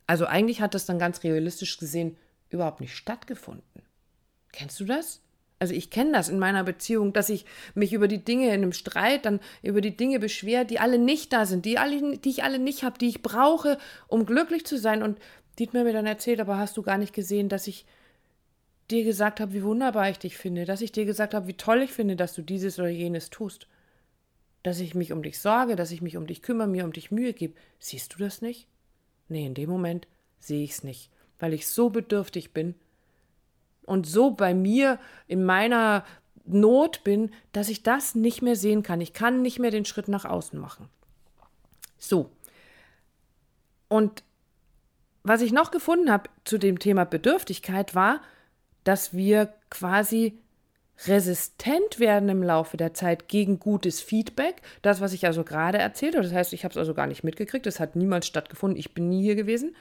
Also 0.06 0.26
eigentlich 0.26 0.60
hat 0.60 0.74
das 0.74 0.86
dann 0.86 0.98
ganz 0.98 1.22
realistisch 1.24 1.78
gesehen 1.78 2.16
überhaupt 2.50 2.80
nicht 2.80 2.94
stattgefunden. 2.94 3.82
Kennst 4.52 4.78
du 4.78 4.84
das? 4.84 5.20
Also 5.58 5.74
ich 5.74 5.90
kenne 5.90 6.12
das 6.12 6.28
in 6.28 6.38
meiner 6.38 6.64
Beziehung, 6.64 7.12
dass 7.12 7.28
ich 7.28 7.46
mich 7.74 7.92
über 7.92 8.08
die 8.08 8.24
Dinge 8.24 8.48
in 8.48 8.54
einem 8.54 8.72
Streit 8.72 9.24
dann 9.24 9.40
über 9.62 9.80
die 9.80 9.96
Dinge 9.96 10.18
beschwere, 10.18 10.64
die 10.64 10.80
alle 10.80 10.98
nicht 10.98 11.32
da 11.32 11.46
sind, 11.46 11.64
die, 11.64 11.78
alle, 11.78 12.18
die 12.18 12.30
ich 12.30 12.42
alle 12.42 12.58
nicht 12.58 12.82
habe, 12.82 12.98
die 12.98 13.08
ich 13.08 13.22
brauche, 13.22 13.78
um 14.08 14.26
glücklich 14.26 14.66
zu 14.66 14.76
sein. 14.76 15.02
Und 15.02 15.18
Dietmar 15.58 15.84
mir 15.84 15.92
dann 15.92 16.06
erzählt, 16.06 16.40
aber 16.40 16.58
hast 16.58 16.76
du 16.76 16.82
gar 16.82 16.98
nicht 16.98 17.14
gesehen, 17.14 17.48
dass 17.48 17.68
ich 17.68 17.86
dir 18.92 19.04
gesagt 19.04 19.40
habe, 19.40 19.52
wie 19.52 19.62
wunderbar 19.62 20.10
ich 20.10 20.18
dich 20.18 20.36
finde, 20.36 20.64
dass 20.64 20.82
ich 20.82 20.92
dir 20.92 21.04
gesagt 21.04 21.34
habe, 21.34 21.46
wie 21.46 21.56
toll 21.56 21.82
ich 21.82 21.92
finde, 21.92 22.16
dass 22.16 22.34
du 22.34 22.42
dieses 22.42 22.78
oder 22.78 22.88
jenes 22.88 23.30
tust, 23.30 23.66
dass 24.62 24.78
ich 24.80 24.94
mich 24.94 25.12
um 25.12 25.22
dich 25.22 25.40
sorge, 25.40 25.74
dass 25.74 25.90
ich 25.90 26.02
mich 26.02 26.16
um 26.16 26.26
dich 26.26 26.42
kümmere, 26.42 26.68
mir 26.68 26.84
um 26.84 26.92
dich 26.92 27.10
Mühe 27.10 27.32
gebe. 27.32 27.54
Siehst 27.78 28.14
du 28.14 28.18
das 28.18 28.42
nicht? 28.42 28.68
Nee, 29.28 29.46
in 29.46 29.54
dem 29.54 29.70
Moment 29.70 30.06
sehe 30.38 30.62
ich 30.62 30.72
es 30.72 30.84
nicht, 30.84 31.10
weil 31.38 31.54
ich 31.54 31.66
so 31.66 31.90
bedürftig 31.90 32.52
bin 32.52 32.74
und 33.86 34.06
so 34.06 34.30
bei 34.30 34.54
mir 34.54 34.98
in 35.26 35.44
meiner 35.44 36.04
Not 36.44 37.04
bin, 37.04 37.30
dass 37.52 37.68
ich 37.68 37.82
das 37.82 38.14
nicht 38.14 38.42
mehr 38.42 38.56
sehen 38.56 38.82
kann. 38.82 39.00
Ich 39.00 39.12
kann 39.12 39.42
nicht 39.42 39.58
mehr 39.58 39.70
den 39.70 39.84
Schritt 39.84 40.08
nach 40.08 40.24
außen 40.24 40.58
machen. 40.58 40.88
So. 41.98 42.30
Und 43.88 44.24
was 45.22 45.40
ich 45.40 45.52
noch 45.52 45.70
gefunden 45.70 46.10
habe 46.10 46.28
zu 46.44 46.58
dem 46.58 46.78
Thema 46.78 47.04
Bedürftigkeit 47.04 47.94
war, 47.94 48.20
dass 48.84 49.14
wir 49.14 49.52
quasi 49.70 50.38
resistent 51.06 51.98
werden 51.98 52.28
im 52.28 52.42
Laufe 52.42 52.76
der 52.76 52.94
Zeit 52.94 53.28
gegen 53.28 53.58
gutes 53.58 54.00
Feedback. 54.00 54.62
Das, 54.82 55.00
was 55.00 55.12
ich 55.12 55.26
also 55.26 55.42
gerade 55.42 55.78
erzählt 55.78 56.14
habe, 56.14 56.24
das 56.24 56.32
heißt, 56.32 56.52
ich 56.52 56.64
habe 56.64 56.72
es 56.72 56.78
also 56.78 56.94
gar 56.94 57.06
nicht 57.06 57.24
mitgekriegt, 57.24 57.66
es 57.66 57.80
hat 57.80 57.96
niemals 57.96 58.26
stattgefunden, 58.26 58.78
ich 58.78 58.94
bin 58.94 59.08
nie 59.08 59.22
hier 59.22 59.34
gewesen. 59.34 59.74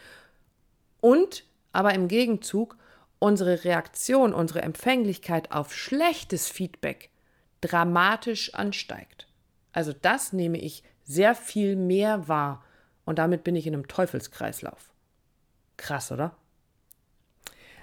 Und 0.99 1.45
aber 1.73 1.93
im 1.93 2.07
Gegenzug 2.07 2.77
unsere 3.19 3.63
Reaktion, 3.63 4.33
unsere 4.33 4.61
Empfänglichkeit 4.63 5.51
auf 5.51 5.75
schlechtes 5.75 6.49
Feedback 6.49 7.09
dramatisch 7.61 8.53
ansteigt. 8.55 9.27
Also 9.73 9.93
das 9.93 10.33
nehme 10.33 10.57
ich 10.57 10.83
sehr 11.03 11.35
viel 11.35 11.75
mehr 11.75 12.27
wahr 12.27 12.63
und 13.05 13.19
damit 13.19 13.43
bin 13.43 13.55
ich 13.55 13.67
in 13.67 13.73
einem 13.73 13.87
Teufelskreislauf. 13.87 14.91
Krass, 15.77 16.11
oder? 16.11 16.35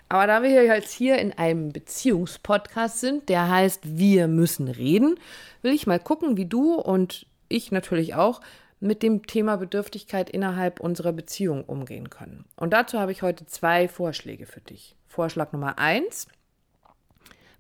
Aber 0.09 0.27
da 0.27 0.43
wir 0.43 0.51
jetzt 0.65 0.93
hier 0.93 1.19
in 1.19 1.33
einem 1.33 1.73
Beziehungspodcast 1.73 3.01
sind, 3.01 3.29
der 3.29 3.51
heißt 3.51 3.99
Wir 3.99 4.27
müssen 4.27 4.69
reden, 4.69 5.19
will 5.63 5.73
ich 5.73 5.87
mal 5.87 6.01
gucken, 6.01 6.37
wie 6.37 6.47
du 6.47 6.75
und 6.75 7.27
ich 7.49 7.73
natürlich 7.73 8.15
auch 8.15 8.41
mit 8.81 9.03
dem 9.03 9.27
Thema 9.27 9.57
Bedürftigkeit 9.57 10.31
innerhalb 10.31 10.81
unserer 10.81 11.13
Beziehung 11.13 11.65
umgehen 11.65 12.11
können. 12.11 12.45
Und 12.57 12.73
dazu 12.73 12.99
habe 12.99 13.13
ich 13.13 13.23
heute 13.23 13.45
zwei 13.47 13.89
Vorschläge 13.89 14.47
für 14.47 14.61
dich. 14.61 14.97
Vorschlag 15.07 15.53
Nummer 15.53 15.79
eins. 15.79 16.29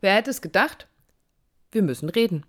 Wer 0.01 0.15
hätte 0.15 0.31
es 0.31 0.41
gedacht? 0.41 0.87
Wir 1.73 1.83
müssen 1.83 2.09
reden. 2.09 2.47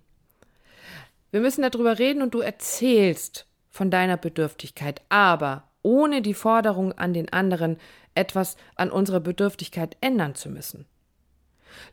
Wir 1.31 1.41
müssen 1.41 1.61
darüber 1.61 1.99
reden 1.99 2.21
und 2.21 2.33
du 2.33 2.39
erzählst 2.39 3.47
von 3.69 3.91
deiner 3.91 4.17
Bedürftigkeit, 4.17 5.01
aber 5.09 5.69
ohne 5.81 6.21
die 6.21 6.33
Forderung 6.33 6.91
an 6.93 7.13
den 7.13 7.31
anderen, 7.31 7.77
etwas 8.19 8.57
an 8.75 8.91
unserer 8.91 9.19
Bedürftigkeit 9.19 9.97
ändern 10.01 10.35
zu 10.35 10.49
müssen. 10.49 10.85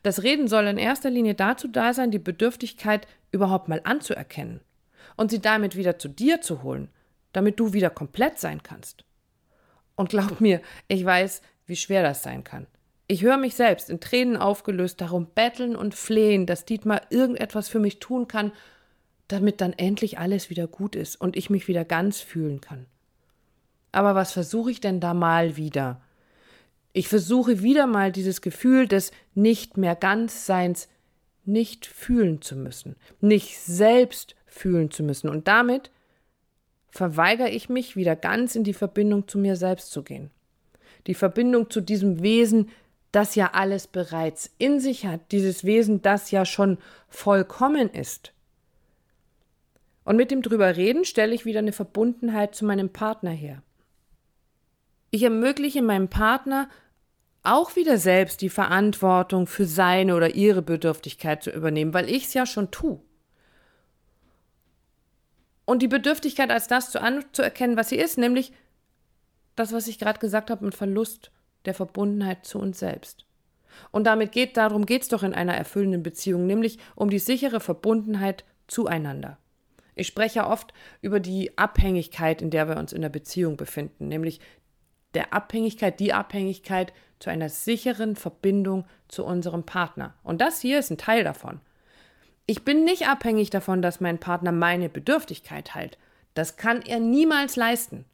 Das 0.03 0.23
Reden 0.23 0.49
soll 0.49 0.67
in 0.67 0.79
erster 0.79 1.11
Linie 1.11 1.35
dazu 1.35 1.69
da 1.69 1.95
sein, 1.95 2.11
die 2.11 2.19
Bedürftigkeit 2.19 3.07
überhaupt 3.31 3.69
mal 3.69 3.81
anzuerkennen 3.85 4.61
und 5.17 5.31
sie 5.31 5.41
damit 5.41 5.77
wieder 5.77 5.99
zu 5.99 6.09
dir 6.09 6.41
zu 6.41 6.63
holen, 6.63 6.89
damit 7.33 7.61
du 7.61 7.73
wieder 7.73 7.91
komplett 7.91 8.39
sein 8.39 8.63
kannst. 8.63 9.05
Und 9.95 10.11
glaub 10.11 10.41
mir, 10.41 10.61
ich 10.89 11.05
weiß, 11.05 11.43
wie 11.67 11.77
schwer 11.77 12.03
das 12.03 12.23
sein 12.23 12.45
kann. 12.45 12.67
Ich 13.09 13.23
höre 13.23 13.37
mich 13.37 13.55
selbst 13.55 13.89
in 13.89 14.01
Tränen 14.01 14.37
aufgelöst 14.37 15.01
darum 15.01 15.27
betteln 15.27 15.77
und 15.77 15.95
flehen, 15.95 16.47
dass 16.47 16.65
Dietmar 16.65 17.03
irgendetwas 17.11 17.69
für 17.69 17.79
mich 17.79 18.01
tun 18.01 18.27
kann, 18.27 18.53
damit 19.29 19.61
dann 19.61 19.73
endlich 19.73 20.19
alles 20.19 20.51
wieder 20.51 20.67
gut 20.67 20.97
ist 20.97 21.21
und 21.21 21.37
ich 21.37 21.51
mich 21.51 21.69
wieder 21.69 21.85
ganz 21.85 22.21
fühlen 22.21 22.61
kann. 22.61 22.87
Aber 23.93 24.15
was 24.15 24.33
versuche 24.33 24.71
ich 24.71 24.81
denn 24.81 25.01
da 25.01 25.15
mal 25.15 25.57
wieder? 25.57 26.01
Ich 26.97 27.09
versuche 27.09 27.63
wieder 27.63 27.87
mal 27.87 28.11
dieses 28.11 28.41
Gefühl 28.41 28.89
des 28.89 29.13
nicht 29.35 29.77
mehr 29.77 29.95
ganz 29.95 30.47
Seins 30.47 30.89
nicht 31.45 31.85
fühlen 31.85 32.41
zu 32.41 32.57
müssen, 32.57 32.97
nicht 33.21 33.59
selbst 33.59 34.35
fühlen 34.47 34.91
zu 34.91 35.03
müssen. 35.03 35.29
Und 35.29 35.47
damit 35.47 35.91
verweigere 36.89 37.51
ich 37.51 37.69
mich 37.69 37.97
wieder 37.97 38.17
ganz 38.17 38.57
in 38.57 38.65
die 38.65 38.73
Verbindung 38.73 39.29
zu 39.29 39.37
mir 39.37 39.57
selbst 39.57 39.91
zu 39.91 40.03
gehen. 40.03 40.31
Die 41.07 41.13
Verbindung 41.13 41.69
zu 41.69 41.83
diesem 41.83 42.23
Wesen, 42.23 42.71
das 43.13 43.35
ja 43.35 43.51
alles 43.53 43.89
bereits 43.89 44.55
in 44.57 44.81
sich 44.81 45.05
hat, 45.05 45.21
dieses 45.33 45.65
Wesen, 45.65 46.01
das 46.01 46.31
ja 46.31 46.47
schon 46.47 46.79
vollkommen 47.11 47.91
ist. 47.91 48.33
Und 50.03 50.17
mit 50.17 50.31
dem 50.31 50.41
drüber 50.41 50.79
reden 50.79 51.05
stelle 51.05 51.35
ich 51.35 51.45
wieder 51.45 51.59
eine 51.59 51.73
Verbundenheit 51.73 52.55
zu 52.55 52.65
meinem 52.65 52.89
Partner 52.89 53.33
her. 53.33 53.63
Ich 55.11 55.23
ermögliche 55.23 55.83
meinem 55.83 56.09
Partner 56.09 56.71
auch 57.47 57.77
wieder 57.77 57.99
selbst 57.99 58.41
die 58.41 58.49
Verantwortung 58.49 59.47
für 59.47 59.67
seine 59.67 60.17
oder 60.17 60.35
ihre 60.35 60.63
Bedürftigkeit 60.63 61.43
zu 61.43 61.51
übernehmen, 61.51 61.95
weil 61.95 62.11
ich 62.11 62.25
es 62.25 62.35
ja 62.35 62.47
schon 62.47 62.71
tue. 62.71 63.01
Und 65.65 65.83
die 65.83 65.89
Bedürftigkeit 65.89 66.51
als 66.51 66.69
das 66.69 66.91
zu 66.91 67.01
anzuerkennen, 67.01 67.77
was 67.77 67.89
sie 67.89 67.97
ist, 67.97 68.19
nämlich 68.19 68.53
das, 69.57 69.73
was 69.73 69.89
ich 69.89 69.99
gerade 69.99 70.21
gesagt 70.21 70.51
habe, 70.51 70.65
mit 70.65 70.75
Verlust 70.75 71.31
der 71.65 71.75
Verbundenheit 71.75 72.47
zu 72.47 72.59
uns 72.59 72.79
selbst. 72.79 73.27
Und 73.91 74.05
damit 74.05 74.33
geht, 74.33 74.57
darum 74.57 74.87
geht 74.87 75.03
es 75.03 75.09
doch 75.09 75.23
in 75.23 75.35
einer 75.35 75.55
erfüllenden 75.55 76.03
Beziehung, 76.03 76.47
nämlich 76.47 76.79
um 76.95 77.11
die 77.11 77.19
sichere 77.19 77.61
Verbundenheit 77.61 78.45
zueinander. 78.69 79.39
Ich 79.95 80.07
spreche 80.07 80.47
oft 80.47 80.73
über 81.01 81.21
die 81.21 81.57
Abhängigkeit, 81.59 82.43
in 82.43 82.51
der 82.51 82.69
wir 82.69 82.77
uns 82.77 82.93
in 82.93 83.03
der 83.03 83.09
Beziehung 83.09 83.57
befinden, 83.57 84.09
nämlich 84.09 84.41
der 85.15 85.33
Abhängigkeit, 85.33 85.99
die 85.99 86.13
Abhängigkeit 86.13 86.93
zu 87.19 87.31
einer 87.31 87.49
sicheren 87.49 88.17
Verbindung 88.17 88.85
zu 89.09 89.25
unserem 89.25 89.65
Partner. 89.65 90.15
Und 90.23 90.41
das 90.41 90.61
hier 90.61 90.79
ist 90.79 90.91
ein 90.91 90.99
Teil 90.99 91.25
davon. 91.25 91.61
Ich 92.47 92.65
bin 92.65 92.85
nicht 92.85 93.09
abhängig 93.09 93.51
davon, 93.51 93.83
dass 93.83 94.01
mein 94.01 94.19
Partner 94.19 94.53
meine 94.53 94.89
Bedürftigkeit 94.89 95.75
heilt. 95.75 95.99
Das 96.35 96.57
kann 96.57 96.83
er 96.83 97.01
niemals 97.01 97.57
leisten. 97.57 98.05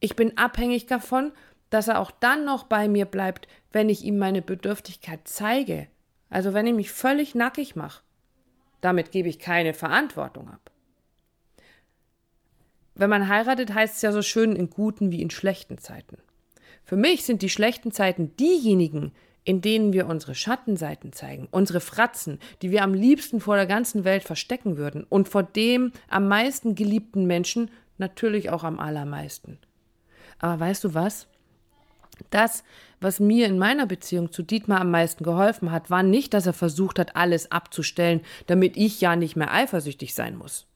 Ich 0.00 0.16
bin 0.16 0.38
abhängig 0.38 0.86
davon, 0.86 1.32
dass 1.68 1.88
er 1.88 2.00
auch 2.00 2.10
dann 2.10 2.44
noch 2.44 2.64
bei 2.64 2.88
mir 2.88 3.04
bleibt, 3.04 3.48
wenn 3.70 3.88
ich 3.88 4.04
ihm 4.04 4.18
meine 4.18 4.42
Bedürftigkeit 4.42 5.20
zeige. 5.24 5.88
Also 6.30 6.54
wenn 6.54 6.66
ich 6.66 6.74
mich 6.74 6.90
völlig 6.90 7.34
nackig 7.34 7.76
mache. 7.76 8.02
Damit 8.80 9.10
gebe 9.10 9.28
ich 9.28 9.38
keine 9.38 9.74
Verantwortung 9.74 10.48
ab. 10.48 10.70
Wenn 12.94 13.10
man 13.10 13.28
heiratet, 13.28 13.74
heißt 13.74 13.96
es 13.96 14.02
ja 14.02 14.12
so 14.12 14.22
schön 14.22 14.56
in 14.56 14.70
guten 14.70 15.10
wie 15.12 15.22
in 15.22 15.30
schlechten 15.30 15.78
Zeiten. 15.78 16.18
Für 16.84 16.96
mich 16.96 17.24
sind 17.24 17.42
die 17.42 17.48
schlechten 17.48 17.92
Zeiten 17.92 18.36
diejenigen, 18.36 19.12
in 19.44 19.60
denen 19.60 19.92
wir 19.92 20.06
unsere 20.06 20.34
Schattenseiten 20.34 21.12
zeigen, 21.12 21.48
unsere 21.50 21.80
Fratzen, 21.80 22.38
die 22.62 22.70
wir 22.70 22.82
am 22.82 22.94
liebsten 22.94 23.40
vor 23.40 23.56
der 23.56 23.66
ganzen 23.66 24.04
Welt 24.04 24.22
verstecken 24.22 24.76
würden 24.76 25.04
und 25.08 25.28
vor 25.28 25.42
dem 25.42 25.92
am 26.08 26.28
meisten 26.28 26.74
geliebten 26.74 27.26
Menschen 27.26 27.70
natürlich 27.98 28.50
auch 28.50 28.64
am 28.64 28.78
allermeisten. 28.78 29.58
Aber 30.38 30.60
weißt 30.60 30.84
du 30.84 30.94
was? 30.94 31.26
Das, 32.28 32.64
was 33.00 33.18
mir 33.18 33.46
in 33.46 33.58
meiner 33.58 33.86
Beziehung 33.86 34.30
zu 34.30 34.42
Dietmar 34.42 34.82
am 34.82 34.90
meisten 34.90 35.24
geholfen 35.24 35.70
hat, 35.70 35.90
war 35.90 36.02
nicht, 36.02 36.34
dass 36.34 36.46
er 36.46 36.52
versucht 36.52 36.98
hat, 36.98 37.16
alles 37.16 37.50
abzustellen, 37.50 38.20
damit 38.46 38.76
ich 38.76 39.00
ja 39.00 39.16
nicht 39.16 39.36
mehr 39.36 39.52
eifersüchtig 39.52 40.14
sein 40.14 40.36
muss. 40.36 40.66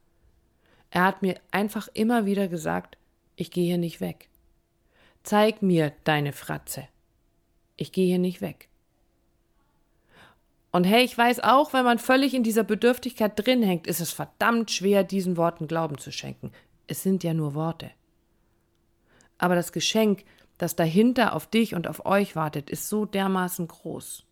Er 0.90 1.04
hat 1.04 1.23
mir 1.23 1.37
einfach 1.50 1.88
immer 1.92 2.25
wieder 2.25 2.49
gesagt, 2.49 2.96
ich 3.37 3.50
gehe 3.50 3.66
hier 3.66 3.78
nicht 3.78 4.00
weg. 4.00 4.28
Zeig 5.25 5.62
mir 5.62 5.93
deine 6.04 6.35
Fratze. 6.35 6.87
Ich 7.76 7.93
gehe 7.93 8.07
hier 8.07 8.19
nicht 8.19 8.43
weg. 8.43 8.69
Und 10.71 10.85
hey, 10.85 11.02
ich 11.02 11.16
weiß 11.16 11.40
auch, 11.40 11.73
wenn 11.73 11.85
man 11.85 11.99
völlig 11.99 12.35
in 12.35 12.43
dieser 12.43 12.62
Bedürftigkeit 12.62 13.33
drin 13.35 13.62
hängt, 13.62 13.87
ist 13.87 14.00
es 14.00 14.12
verdammt 14.12 14.71
schwer, 14.71 15.02
diesen 15.02 15.38
Worten 15.38 15.66
Glauben 15.66 15.97
zu 15.97 16.12
schenken. 16.12 16.52
Es 16.87 17.02
sind 17.02 17.25
ja 17.25 17.33
nur 17.33 17.54
Worte. 17.54 17.90
Aber 19.38 19.54
das 19.54 19.73
Geschenk, 19.73 20.25
das 20.59 20.76
dahinter 20.76 21.33
auf 21.33 21.47
dich 21.47 21.75
und 21.75 21.88
auf 21.88 22.04
euch 22.04 22.37
wartet, 22.37 22.69
ist 22.69 22.90
so 22.90 23.07
dermaßen 23.07 23.66
groß. 23.66 24.26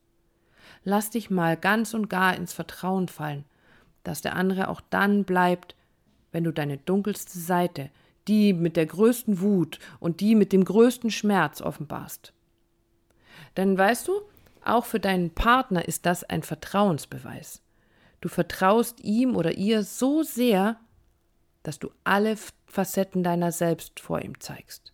Lass 0.84 1.08
dich 1.08 1.30
mal 1.30 1.56
ganz 1.56 1.94
und 1.94 2.10
gar 2.10 2.36
ins 2.36 2.52
Vertrauen 2.52 3.08
fallen, 3.08 3.46
dass 4.04 4.20
der 4.20 4.36
andere 4.36 4.68
auch 4.68 4.82
dann 4.90 5.24
bleibt, 5.24 5.74
wenn 6.32 6.44
du 6.44 6.52
deine 6.52 6.76
dunkelste 6.76 7.38
Seite, 7.38 7.88
die 8.28 8.52
mit 8.52 8.76
der 8.76 8.86
größten 8.86 9.40
Wut 9.40 9.78
und 10.00 10.20
die 10.20 10.34
mit 10.34 10.52
dem 10.52 10.64
größten 10.64 11.10
Schmerz 11.10 11.60
offenbarst. 11.60 12.32
Denn 13.56 13.76
weißt 13.76 14.08
du, 14.08 14.12
auch 14.64 14.84
für 14.84 15.00
deinen 15.00 15.30
Partner 15.30 15.86
ist 15.86 16.06
das 16.06 16.24
ein 16.24 16.42
Vertrauensbeweis. 16.42 17.62
Du 18.20 18.28
vertraust 18.28 19.00
ihm 19.00 19.34
oder 19.34 19.52
ihr 19.52 19.82
so 19.82 20.22
sehr, 20.22 20.78
dass 21.62 21.78
du 21.78 21.90
alle 22.04 22.36
Facetten 22.66 23.22
deiner 23.22 23.52
selbst 23.52 24.00
vor 24.00 24.22
ihm 24.22 24.38
zeigst. 24.40 24.92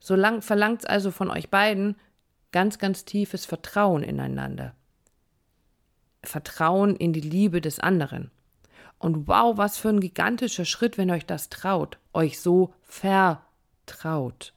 So 0.00 0.16
verlangt 0.40 0.80
es 0.80 0.86
also 0.86 1.10
von 1.10 1.30
euch 1.30 1.50
beiden 1.50 1.96
ganz, 2.52 2.78
ganz 2.78 3.04
tiefes 3.04 3.44
Vertrauen 3.44 4.02
ineinander. 4.02 4.74
Vertrauen 6.22 6.96
in 6.96 7.12
die 7.12 7.20
Liebe 7.20 7.60
des 7.60 7.78
anderen. 7.78 8.30
Und 8.98 9.28
wow, 9.28 9.56
was 9.56 9.78
für 9.78 9.88
ein 9.88 10.00
gigantischer 10.00 10.64
Schritt, 10.64 10.98
wenn 10.98 11.10
euch 11.10 11.24
das 11.24 11.48
traut, 11.48 11.98
euch 12.12 12.40
so 12.40 12.74
vertraut. 12.82 14.52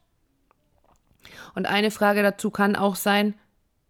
Und 1.54 1.68
eine 1.68 1.92
Frage 1.92 2.24
dazu 2.24 2.50
kann 2.50 2.76
auch 2.76 2.96
sein, 2.96 3.36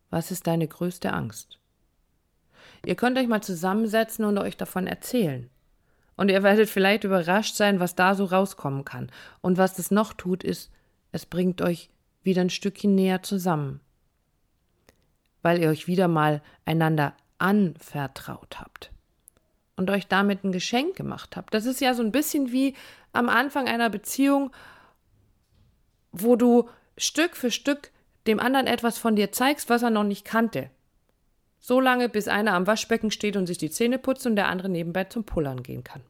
was 0.10 0.31
ist 0.31 0.48
deine 0.48 0.67
größte 0.67 1.13
Angst? 1.13 1.58
Ihr 2.86 2.96
könnt 2.96 3.17
euch 3.17 3.27
mal 3.27 3.41
zusammensetzen 3.41 4.25
und 4.25 4.38
euch 4.38 4.58
davon 4.58 4.88
erzählen. 4.88 5.50
Und 6.17 6.29
ihr 6.29 6.43
werdet 6.43 6.70
vielleicht 6.70 7.05
überrascht 7.05 7.55
sein, 7.55 7.79
was 7.79 7.96
da 7.96 8.15
so 8.15 8.25
rauskommen 8.25 8.84
kann. 8.84 9.10
Und 9.39 9.58
was 9.58 9.75
das 9.75 9.89
noch 9.89 10.13
tut, 10.13 10.43
ist, 10.43 10.72
es 11.12 11.25
bringt 11.25 11.62
euch 11.62 11.89
wieder 12.24 12.41
ein 12.41 12.50
Stückchen 12.50 12.93
näher 12.93 13.24
zusammen. 13.24 13.79
Weil 15.41 15.62
ihr 15.62 15.70
euch 15.70 15.88
wieder 15.88 16.08
mal 16.08 16.41
einander 16.65 17.13
anvertraut 17.38 18.60
habt 18.60 18.91
und 19.81 19.89
euch 19.89 20.07
damit 20.07 20.43
ein 20.43 20.51
Geschenk 20.51 20.95
gemacht 20.95 21.35
habt. 21.35 21.53
Das 21.53 21.65
ist 21.65 21.81
ja 21.81 21.93
so 21.93 22.03
ein 22.03 22.11
bisschen 22.11 22.51
wie 22.51 22.75
am 23.13 23.29
Anfang 23.29 23.67
einer 23.67 23.89
Beziehung, 23.89 24.51
wo 26.11 26.35
du 26.35 26.69
Stück 26.97 27.35
für 27.35 27.51
Stück 27.51 27.91
dem 28.27 28.39
anderen 28.39 28.67
etwas 28.67 29.00
von 29.00 29.15
dir 29.15 29.31
zeigst, 29.31 29.69
was 29.69 29.81
er 29.81 29.89
noch 29.89 30.03
nicht 30.03 30.23
kannte. 30.23 30.69
So 31.59 31.79
lange, 31.79 32.09
bis 32.09 32.27
einer 32.27 32.53
am 32.53 32.67
Waschbecken 32.67 33.11
steht 33.11 33.35
und 33.35 33.47
sich 33.47 33.57
die 33.57 33.71
Zähne 33.71 33.97
putzt 33.97 34.25
und 34.27 34.35
der 34.35 34.47
andere 34.47 34.69
nebenbei 34.69 35.05
zum 35.05 35.23
Pullern 35.23 35.63
gehen 35.63 35.83
kann. 35.83 36.03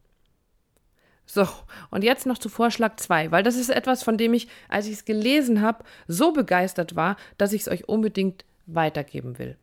So, 1.25 1.47
und 1.91 2.03
jetzt 2.03 2.25
noch 2.25 2.37
zu 2.37 2.49
Vorschlag 2.49 2.97
2, 2.97 3.31
weil 3.31 3.43
das 3.43 3.55
ist 3.55 3.69
etwas, 3.69 4.03
von 4.03 4.17
dem 4.17 4.33
ich, 4.33 4.49
als 4.67 4.87
ich 4.87 4.93
es 4.93 5.05
gelesen 5.05 5.61
habe, 5.61 5.85
so 6.07 6.33
begeistert 6.33 6.97
war, 6.97 7.15
dass 7.37 7.53
ich 7.53 7.61
es 7.61 7.67
euch 7.69 7.87
unbedingt 7.87 8.43
weitergeben 8.65 9.39
will. 9.39 9.55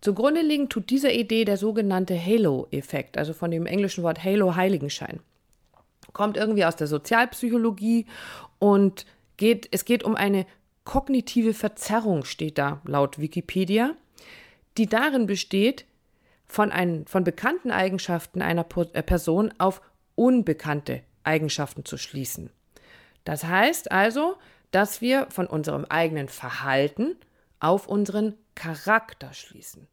Zugrunde 0.00 0.42
liegen 0.42 0.68
tut 0.68 0.90
dieser 0.90 1.12
Idee 1.12 1.44
der 1.44 1.56
sogenannte 1.56 2.18
Halo-Effekt, 2.18 3.18
also 3.18 3.32
von 3.32 3.50
dem 3.50 3.66
englischen 3.66 4.04
Wort 4.04 4.22
Halo 4.22 4.54
Heiligenschein. 4.54 5.20
Kommt 6.12 6.36
irgendwie 6.36 6.64
aus 6.64 6.76
der 6.76 6.86
Sozialpsychologie 6.86 8.06
und 8.58 9.06
geht, 9.36 9.68
es 9.72 9.84
geht 9.84 10.04
um 10.04 10.14
eine 10.14 10.46
kognitive 10.84 11.54
Verzerrung, 11.54 12.24
steht 12.24 12.58
da 12.58 12.80
laut 12.84 13.18
Wikipedia, 13.18 13.94
die 14.78 14.86
darin 14.86 15.26
besteht, 15.26 15.84
von, 16.46 16.70
ein, 16.70 17.06
von 17.06 17.24
bekannten 17.24 17.70
Eigenschaften 17.70 18.40
einer 18.40 18.64
äh, 18.92 19.02
Person 19.02 19.52
auf 19.58 19.82
unbekannte 20.14 21.02
Eigenschaften 21.24 21.84
zu 21.84 21.98
schließen. 21.98 22.50
Das 23.24 23.44
heißt 23.44 23.90
also, 23.90 24.36
dass 24.70 25.00
wir 25.00 25.26
von 25.30 25.46
unserem 25.46 25.84
eigenen 25.86 26.28
Verhalten 26.28 27.16
auf 27.58 27.88
unseren 27.88 28.34
Charakter 28.56 29.32
schließen. 29.32 29.86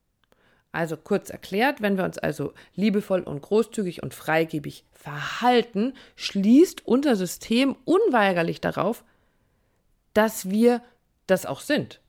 Also 0.72 0.98
kurz 0.98 1.30
erklärt, 1.30 1.84
wenn 1.84 1.98
wir 1.98 2.04
uns 2.04 2.18
also 2.18 2.54
liebevoll 2.74 3.22
und 3.22 3.44
großzügig 3.44 4.02
und 4.02 4.16
freigebig 4.16 4.86
verhalten, 4.92 5.94
schließt 6.16 6.88
unser 6.88 7.16
System 7.16 7.76
unweigerlich 7.86 8.60
darauf, 8.60 9.04
dass 10.16 10.50
wir 10.50 10.82
das 11.28 11.46
auch 11.46 11.62
sind. 11.62 12.02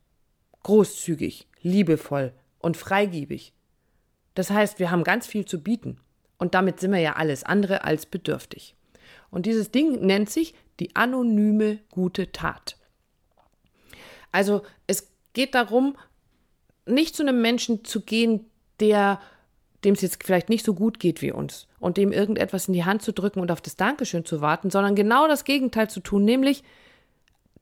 Großzügig, 0.62 1.46
liebevoll 1.60 2.32
und 2.58 2.78
freigebig. 2.78 3.52
Das 4.34 4.48
heißt, 4.48 4.78
wir 4.78 4.90
haben 4.90 5.04
ganz 5.04 5.26
viel 5.26 5.44
zu 5.44 5.62
bieten. 5.62 6.00
Und 6.38 6.54
damit 6.54 6.80
sind 6.80 6.92
wir 6.92 7.00
ja 7.00 7.16
alles 7.16 7.44
andere 7.44 7.84
als 7.84 8.06
bedürftig. 8.06 8.74
Und 9.30 9.44
dieses 9.44 9.70
Ding 9.70 10.06
nennt 10.06 10.30
sich 10.30 10.54
die 10.80 10.96
anonyme 10.96 11.80
gute 11.90 12.32
Tat. 12.32 12.78
Also 14.32 14.62
es 14.86 15.12
geht 15.34 15.54
darum, 15.54 15.96
nicht 16.86 17.16
zu 17.16 17.22
einem 17.22 17.40
Menschen 17.40 17.84
zu 17.84 18.00
gehen, 18.00 18.46
der 18.80 19.20
dem 19.84 19.94
es 19.94 20.00
jetzt 20.00 20.24
vielleicht 20.24 20.48
nicht 20.48 20.64
so 20.64 20.74
gut 20.74 20.98
geht 20.98 21.22
wie 21.22 21.32
uns 21.32 21.68
und 21.78 21.96
dem 21.96 22.12
irgendetwas 22.12 22.68
in 22.68 22.74
die 22.74 22.84
Hand 22.84 23.02
zu 23.02 23.12
drücken 23.12 23.40
und 23.40 23.50
auf 23.50 23.60
das 23.60 23.76
Dankeschön 23.76 24.24
zu 24.24 24.40
warten, 24.40 24.70
sondern 24.70 24.94
genau 24.94 25.28
das 25.28 25.44
Gegenteil 25.44 25.90
zu 25.90 26.00
tun, 26.00 26.24
nämlich 26.24 26.64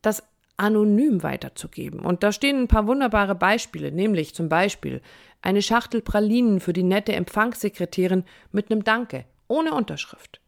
das 0.03 0.23
anonym 0.57 1.23
weiterzugeben. 1.23 2.01
Und 2.01 2.23
da 2.23 2.33
stehen 2.33 2.61
ein 2.61 2.69
paar 2.69 2.87
wunderbare 2.87 3.35
Beispiele, 3.35 3.91
nämlich 3.91 4.35
zum 4.35 4.49
Beispiel 4.49 5.01
eine 5.41 5.63
Schachtel 5.63 6.03
Pralinen 6.03 6.61
für 6.61 6.73
die 6.73 6.85
nette 6.85 7.13
Empfangssekretärin 7.15 8.25
mit 8.53 8.71
einem 8.71 8.85
Danke, 8.85 9.25
ohne 9.49 9.75
Unterschrift. 9.75 10.41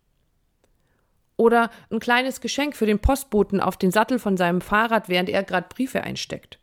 Oder 1.37 1.71
ein 1.91 1.99
kleines 1.99 2.41
Geschenk 2.41 2.77
für 2.77 2.87
den 2.87 3.01
Postboten 3.01 3.61
auf 3.61 3.77
den 3.77 3.91
Sattel 3.91 4.21
von 4.21 4.37
seinem 4.37 4.61
Fahrrad, 4.61 5.09
während 5.09 5.29
er 5.29 5.43
gerade 5.43 5.67
Briefe 5.69 6.03
einsteckt. 6.03 6.61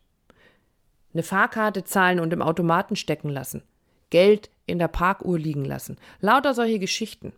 Eine 1.12 1.22
Fahrkarte 1.22 1.84
zahlen 1.84 2.20
und 2.20 2.32
im 2.32 2.42
Automaten 2.42 2.96
stecken 2.96 3.28
lassen. 3.28 3.62
Geld 4.10 4.50
in 4.66 4.78
der 4.78 4.88
Parkuhr 4.88 5.38
liegen 5.38 5.64
lassen. 5.64 5.96
Lauter 6.20 6.54
solche 6.54 6.78
Geschichten. 6.78 7.32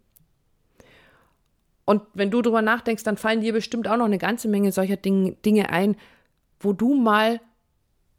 Und 1.84 2.02
wenn 2.14 2.30
du 2.30 2.42
drüber 2.42 2.62
nachdenkst, 2.62 3.04
dann 3.04 3.16
fallen 3.16 3.40
dir 3.40 3.52
bestimmt 3.52 3.88
auch 3.88 3.96
noch 3.96 4.06
eine 4.06 4.18
ganze 4.18 4.48
Menge 4.48 4.72
solcher 4.72 4.96
Dinge 4.96 5.70
ein, 5.70 5.96
wo 6.60 6.72
du 6.72 6.94
mal 6.94 7.40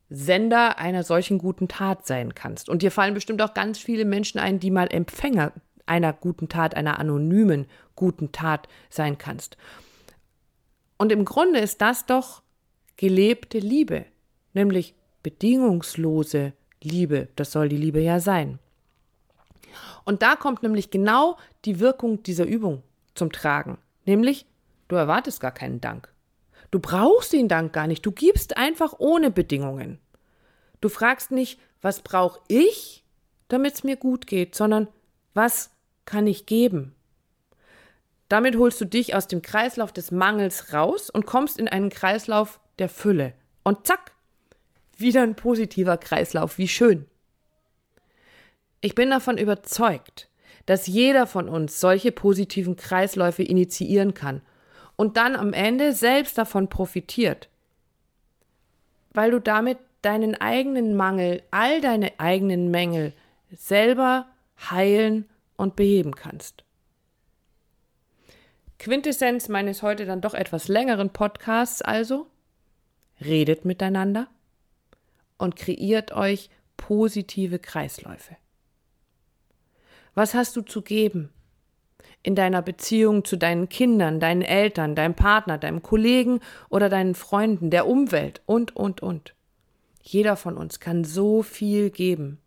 Sender 0.10 0.78
einer 0.78 1.04
solchen 1.04 1.40
guten 1.40 1.68
Tat 1.68 2.06
sein 2.06 2.36
kannst. 2.36 2.70
Und 2.70 2.84
dir 2.84 2.92
fallen 2.92 3.16
bestimmt 3.16 3.42
auch 3.42 3.56
ganz 3.56 3.80
viele 3.80 4.06
Menschen 4.06 4.40
ein, 4.40 4.60
die 4.60 4.70
mal 4.70 4.88
Empfänger 4.88 5.52
einer 5.88 6.14
guten 6.14 6.48
Tat, 6.48 6.76
einer 6.76 7.00
anonymen 7.00 7.66
guten 7.96 8.32
Tat 8.32 8.68
sein 8.90 9.18
kannst. 9.18 9.58
Und 10.98 11.12
im 11.12 11.26
Grunde 11.26 11.60
ist 11.60 11.82
das 11.82 12.06
doch 12.06 12.44
gelebte 12.98 13.60
Liebe, 13.60 14.06
nämlich 14.54 14.94
bedingungslose 15.26 16.54
Liebe. 16.84 17.30
Das 17.36 17.52
soll 17.52 17.68
die 17.68 17.78
Liebe 17.78 18.00
ja 18.00 18.20
sein. 18.20 18.60
Und 20.04 20.22
da 20.22 20.36
kommt 20.36 20.62
nämlich 20.62 20.92
genau 20.92 21.38
die 21.66 21.80
Wirkung 21.80 22.22
dieser 22.22 22.46
Übung 22.46 22.84
zum 23.16 23.32
Tragen, 23.32 23.80
nämlich 24.06 24.46
du 24.88 24.96
erwartest 24.96 25.40
gar 25.40 25.52
keinen 25.52 25.82
Dank. 25.82 26.14
Du 26.70 26.80
brauchst 26.80 27.34
den 27.34 27.48
Dank 27.48 27.74
gar 27.74 27.88
nicht, 27.88 28.06
du 28.06 28.12
gibst 28.12 28.56
einfach 28.56 28.94
ohne 29.00 29.32
Bedingungen. 29.32 29.98
Du 30.80 30.90
fragst 30.90 31.32
nicht, 31.32 31.60
was 31.82 32.02
brauche 32.02 32.40
ich, 32.48 33.04
damit 33.48 33.74
es 33.74 33.84
mir 33.84 33.96
gut 33.96 34.28
geht, 34.28 34.54
sondern 34.54 34.88
was 35.34 35.72
kann 36.06 36.28
ich 36.28 36.46
geben? 36.46 36.94
Damit 38.30 38.58
holst 38.58 38.80
du 38.80 38.86
dich 38.86 39.16
aus 39.16 39.28
dem 39.28 39.42
Kreislauf 39.42 39.92
des 39.92 40.12
Mangels 40.12 40.72
raus 40.72 41.10
und 41.10 41.26
kommst 41.26 41.58
in 41.58 41.68
einen 41.68 41.90
Kreislauf 41.90 42.60
der 42.78 42.90
Fülle. 42.90 43.34
Und 43.64 43.88
zack, 43.88 44.15
wieder 45.00 45.24
ein 45.24 45.36
positiver 45.36 45.98
Kreislauf. 45.98 46.58
Wie 46.58 46.68
schön. 46.68 47.06
Ich 48.82 48.96
bin 48.96 49.10
davon 49.10 49.38
überzeugt, 49.38 50.30
dass 50.66 50.88
jeder 50.88 51.28
von 51.28 51.50
uns 51.50 51.80
solche 51.80 52.12
positiven 52.12 52.76
Kreisläufe 52.76 53.44
initiieren 53.44 54.14
kann 54.14 54.42
und 54.96 55.18
dann 55.18 55.36
am 55.36 55.54
Ende 55.54 55.94
selbst 55.94 56.38
davon 56.38 56.70
profitiert, 56.70 57.50
weil 59.14 59.32
du 59.32 59.40
damit 59.40 59.78
deinen 60.02 60.36
eigenen 60.36 60.96
Mangel, 60.96 61.42
all 61.52 61.82
deine 61.82 62.20
eigenen 62.20 62.70
Mängel 62.70 63.14
selber 63.52 64.28
heilen 64.70 65.28
und 65.58 65.76
beheben 65.76 66.16
kannst. 66.16 66.64
Quintessenz 68.78 69.50
meines 69.50 69.82
heute 69.82 70.06
dann 70.06 70.22
doch 70.22 70.34
etwas 70.34 70.68
längeren 70.68 71.10
Podcasts 71.10 71.82
also, 71.82 72.28
redet 73.20 73.66
miteinander 73.66 74.28
und 75.38 75.56
kreiert 75.56 76.12
euch 76.12 76.50
positive 76.78 77.60
Kreisläufe. 77.60 78.38
Was 80.14 80.34
hast 80.34 80.56
du 80.56 80.62
zu 80.62 80.82
geben? 80.82 81.32
In 82.24 82.36
deiner 82.36 82.62
Beziehung 82.62 83.24
zu 83.26 83.36
deinen 83.36 83.70
Kindern, 83.70 84.20
deinen 84.20 84.42
Eltern, 84.42 84.96
deinem 84.96 85.16
Partner, 85.16 85.58
deinem 85.58 85.84
Kollegen 85.84 86.40
oder 86.70 86.90
deinen 86.90 87.16
Freunden, 87.16 87.70
der 87.70 87.88
Umwelt 87.88 88.42
und, 88.46 88.76
und, 88.76 89.02
und. 89.02 89.36
Jeder 90.02 90.36
von 90.36 90.58
uns 90.58 90.80
kann 90.80 91.04
so 91.04 91.44
viel 91.44 91.90
geben. 91.90 92.40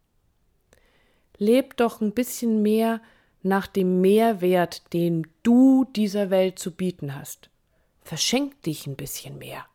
Leb 1.36 1.76
doch 1.76 2.00
ein 2.00 2.12
bisschen 2.12 2.62
mehr 2.62 3.00
nach 3.42 3.66
dem 3.66 4.00
Mehrwert, 4.00 4.92
den 4.92 5.26
du 5.42 5.84
dieser 5.84 6.30
Welt 6.30 6.58
zu 6.58 6.72
bieten 6.72 7.14
hast. 7.14 7.50
Verschenk 8.02 8.62
dich 8.62 8.86
ein 8.86 8.96
bisschen 8.96 9.38
mehr 9.38 9.66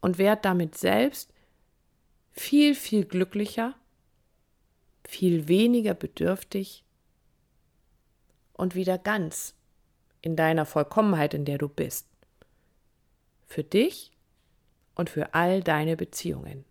und 0.00 0.18
werd 0.18 0.44
damit 0.44 0.76
selbst 0.76 1.32
viel, 2.36 2.74
viel 2.74 3.04
glücklicher, 3.04 3.74
viel 5.06 5.48
weniger 5.48 5.94
bedürftig 5.94 6.84
und 8.52 8.74
wieder 8.74 8.98
ganz 8.98 9.54
in 10.22 10.36
deiner 10.36 10.66
Vollkommenheit, 10.66 11.34
in 11.34 11.44
der 11.44 11.58
du 11.58 11.68
bist. 11.68 12.08
Für 13.46 13.62
dich 13.62 14.10
und 14.94 15.10
für 15.10 15.34
all 15.34 15.62
deine 15.62 15.96
Beziehungen. 15.96 16.64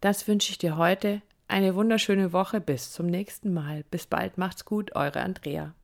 Das 0.00 0.26
wünsche 0.26 0.50
ich 0.50 0.58
dir 0.58 0.76
heute 0.76 1.20
eine 1.48 1.74
wunderschöne 1.74 2.32
Woche. 2.32 2.60
Bis 2.60 2.92
zum 2.92 3.06
nächsten 3.06 3.52
Mal. 3.52 3.84
Bis 3.90 4.06
bald. 4.06 4.38
Macht's 4.38 4.64
gut. 4.64 4.96
Eure 4.96 5.20
Andrea. 5.20 5.74